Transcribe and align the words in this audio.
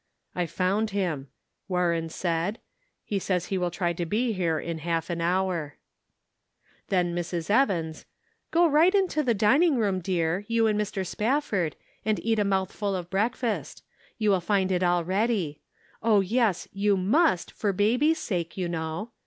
"I 0.35 0.47
found 0.47 0.89
him," 0.89 1.27
Warren 1.67 2.09
said;" 2.09 2.57
he 3.03 3.19
says 3.19 3.45
he 3.45 3.57
will 3.59 3.69
try 3.69 3.93
to 3.93 4.03
be 4.03 4.33
here 4.33 4.59
in 4.59 4.79
half 4.79 5.11
an 5.11 5.21
hour." 5.21 5.77
Then 6.87 7.13
Mrs. 7.13 7.51
Evans;" 7.51 8.07
Go 8.49 8.65
right 8.67 8.95
into 8.95 9.21
the 9.21 9.35
dining 9.35 9.77
room, 9.77 9.99
dear, 9.99 10.43
you 10.47 10.65
and 10.65 10.81
Mr. 10.81 11.05
Spafford, 11.05 11.75
and 12.03 12.19
eat 12.25 12.39
a 12.39 12.43
mouthful 12.43 12.95
of 12.95 13.11
breakfast; 13.11 13.83
you 14.17 14.31
will 14.31 14.41
find 14.41 14.71
it 14.71 14.81
all 14.81 15.03
ready. 15.05 15.61
Oh, 16.01 16.19
yes, 16.19 16.67
you 16.73 16.97
must, 16.97 17.51
for 17.51 17.71
baby's 17.71 18.17
sake, 18.17 18.57
you 18.57 18.67
know. 18.67 19.11